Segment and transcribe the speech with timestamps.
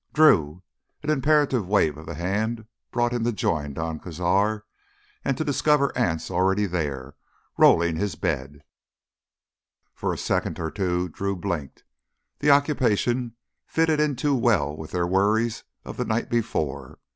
[0.13, 0.63] "Drew!"
[1.03, 4.63] An imperative wave of the hand brought him to join Don Cazar
[5.23, 7.13] and to discover Anse already there,
[7.55, 8.63] rolling his bed.
[9.93, 13.35] For a second or two Drew blinked—the occupation
[13.67, 16.97] fitted in too well with their worries of the night before.